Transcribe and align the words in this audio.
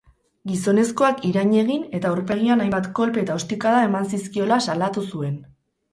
Gizonezkoak 0.51 1.19
irain 1.31 1.51
egin 1.63 1.83
eta 1.99 2.11
aurpegian 2.13 2.65
hainbat 2.65 2.89
kolpe 3.01 3.21
eta 3.27 3.35
ostikada 3.43 3.85
eman 3.91 4.11
zizkiola 4.15 4.63
salatu 4.71 5.05
zuen. 5.13 5.41